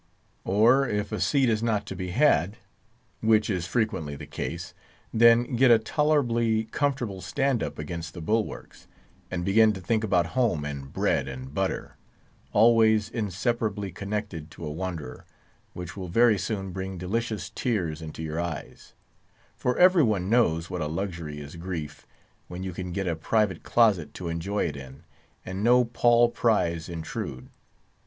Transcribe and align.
Or 0.45 0.89
if 0.89 1.11
a 1.11 1.19
seat 1.21 1.47
is 1.47 1.61
not 1.61 1.85
to 1.85 1.95
be 1.95 2.07
had—which 2.09 3.51
is 3.51 3.67
frequently 3.67 4.15
the 4.15 4.25
case—then 4.25 5.55
get 5.55 5.69
a 5.69 5.77
tolerably 5.77 6.63
comfortable 6.63 7.21
stand 7.21 7.61
up 7.61 7.77
against 7.77 8.15
the 8.15 8.19
bulwarks, 8.21 8.87
and 9.29 9.45
begin 9.45 9.73
to 9.73 9.79
think 9.79 10.03
about 10.03 10.25
home 10.33 10.65
and 10.65 10.91
bread 10.91 11.27
and 11.27 11.53
butter—always 11.53 13.09
inseparably 13.09 13.91
connected 13.91 14.49
to 14.49 14.65
a 14.65 14.71
wanderer—which 14.71 15.95
will 15.95 16.07
very 16.07 16.39
soon 16.39 16.71
bring 16.71 16.97
delicious 16.97 17.51
tears 17.51 18.01
into 18.01 18.23
your 18.23 18.39
eyes; 18.39 18.95
for 19.55 19.77
every 19.77 20.01
one 20.01 20.31
knows 20.31 20.67
what 20.67 20.81
a 20.81 20.87
luxury 20.87 21.39
is 21.39 21.57
grief, 21.57 22.07
when 22.47 22.63
you 22.63 22.71
can 22.73 22.91
get 22.91 23.07
a 23.07 23.15
private 23.15 23.61
closet 23.61 24.15
to 24.15 24.29
enjoy 24.29 24.63
it 24.65 24.75
in, 24.75 25.03
and 25.45 25.63
no 25.63 25.85
Paul 25.85 26.29
Prys 26.29 26.89
intrude. 26.89 27.51